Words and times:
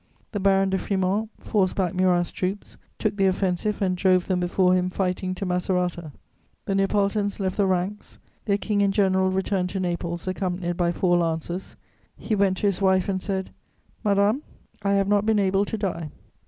The 0.31 0.39
Baron 0.39 0.71
de 0.71 0.79
Frimont 0.79 1.29
forced 1.39 1.75
back 1.75 1.93
Murat's 1.93 2.31
troops, 2.31 2.75
took 2.97 3.17
the 3.17 3.27
offensive 3.27 3.83
and 3.83 3.95
drove 3.95 4.25
them 4.25 4.39
before 4.39 4.73
him 4.73 4.89
fighting 4.89 5.35
to 5.35 5.45
Macerata. 5.45 6.11
The 6.65 6.73
Neapolitans 6.73 7.39
left 7.39 7.55
the 7.57 7.67
ranks; 7.67 8.17
their 8.45 8.57
King 8.57 8.81
and 8.81 8.91
general 8.91 9.29
returned 9.29 9.69
to 9.69 9.79
Naples, 9.79 10.27
accompanied 10.27 10.75
by 10.75 10.91
four 10.91 11.17
lancers. 11.17 11.75
He 12.17 12.33
went 12.33 12.57
to 12.57 12.65
his 12.65 12.81
wife 12.81 13.07
and 13.09 13.21
said: 13.21 13.51
"Madame, 14.03 14.41
I 14.81 14.93
have 14.93 15.07
not 15.07 15.23
been 15.23 15.37
able 15.37 15.65
to 15.65 15.77
die." 15.77 16.09